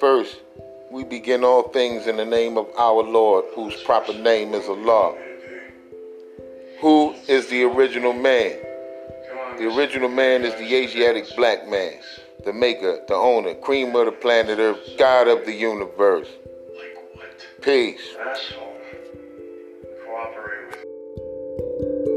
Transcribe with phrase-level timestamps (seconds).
[0.00, 0.40] First,
[0.90, 5.16] we begin all things in the name of our Lord, whose proper name is Allah.
[6.80, 8.58] Who is the original man?
[9.58, 11.94] The original man is the Asiatic black man,
[12.44, 16.28] the maker, the owner, cream of the planet Earth, God of the universe.
[17.62, 18.00] Peace.
[20.04, 22.13] Cooperate with.